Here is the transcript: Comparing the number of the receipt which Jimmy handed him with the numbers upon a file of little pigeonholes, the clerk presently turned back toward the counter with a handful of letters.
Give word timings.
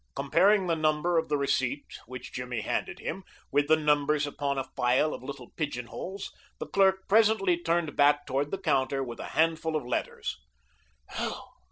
Comparing 0.15 0.65
the 0.65 0.75
number 0.75 1.19
of 1.19 1.29
the 1.29 1.37
receipt 1.37 1.85
which 2.07 2.33
Jimmy 2.33 2.61
handed 2.61 2.97
him 2.97 3.23
with 3.51 3.67
the 3.67 3.75
numbers 3.75 4.25
upon 4.25 4.57
a 4.57 4.63
file 4.75 5.13
of 5.13 5.21
little 5.21 5.51
pigeonholes, 5.51 6.33
the 6.57 6.65
clerk 6.65 7.07
presently 7.07 7.55
turned 7.55 7.95
back 7.95 8.25
toward 8.25 8.49
the 8.49 8.57
counter 8.57 9.03
with 9.03 9.19
a 9.19 9.25
handful 9.37 9.75
of 9.75 9.85
letters. 9.85 10.39